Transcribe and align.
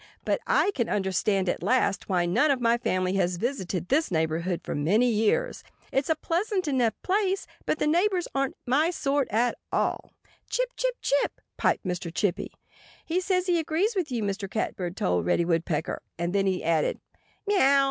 But 0.25 0.41
I 0.47 0.71
can 0.73 0.89
understand 0.89 1.47
at 1.47 1.61
last 1.61 2.09
why 2.09 2.25
none 2.25 2.49
of 2.49 2.59
my 2.59 2.79
family 2.79 3.13
has 3.17 3.35
visited 3.37 3.87
this 3.87 4.09
neighborhood 4.09 4.61
for 4.63 4.73
many 4.73 5.07
years. 5.07 5.63
It's 5.91 6.09
a 6.09 6.15
pleasant 6.15 6.67
enough 6.67 6.95
place. 7.03 7.45
But 7.67 7.77
the 7.77 7.85
neighbors 7.85 8.27
aren't 8.33 8.57
my 8.65 8.89
sort 8.89 9.27
at 9.29 9.59
all." 9.71 10.11
"Chip, 10.49 10.69
chip, 10.75 10.95
chip, 11.03 11.19
chip!" 11.21 11.41
piped 11.55 11.85
Mr. 11.85 12.11
Chippy. 12.11 12.51
"He 13.05 13.21
says 13.21 13.45
he 13.45 13.59
agrees 13.59 13.95
with 13.95 14.11
you," 14.11 14.23
Mr. 14.23 14.49
Catbird 14.49 14.97
told 14.97 15.27
Reddy 15.27 15.45
Woodpecker. 15.45 16.01
And 16.17 16.33
then 16.33 16.47
he 16.47 16.63
added, 16.63 16.99
"Meaow!" 17.45 17.79